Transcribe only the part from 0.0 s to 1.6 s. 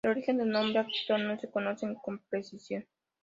El origen del nombre actual no se